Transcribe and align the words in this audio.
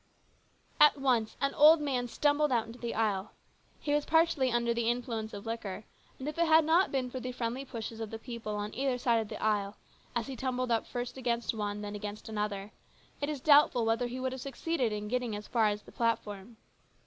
At 0.79 0.97
once 0.97 1.37
an 1.41 1.53
old 1.53 1.79
man 1.79 2.07
stumbled 2.07 2.51
out 2.51 2.65
into 2.65 2.79
the 2.79 2.95
aisle. 2.95 3.33
He 3.79 3.93
was 3.93 4.03
partly 4.03 4.51
under 4.51 4.73
the 4.73 4.89
influence 4.89 5.31
of 5.31 5.45
liquor, 5.45 5.83
and 6.17 6.27
if 6.27 6.39
it 6.39 6.47
had 6.47 6.65
not 6.65 6.91
been 6.91 7.11
for 7.11 7.19
the 7.19 7.31
friendly 7.31 7.63
pushes 7.65 7.99
of 7.99 8.09
the 8.09 8.17
people 8.17 8.55
on 8.55 8.73
either 8.73 8.97
side 8.97 9.19
of 9.19 9.27
the 9.27 9.39
aisle, 9.39 9.77
as 10.15 10.25
he 10.25 10.35
tumbled 10.35 10.71
up 10.71 10.87
first 10.87 11.17
against 11.17 11.53
one, 11.53 11.81
then 11.81 11.93
against 11.93 12.27
another, 12.27 12.71
it 13.21 13.29
is 13.29 13.41
doubtful 13.41 13.85
whether 13.85 14.07
he 14.07 14.19
would 14.19 14.31
have 14.31 14.41
succeeded 14.41 14.91
in 14.91 15.07
getting 15.07 15.35
as 15.35 15.47
far 15.47 15.67
as 15.67 15.83
the 15.83 15.91
platform. 15.91 16.57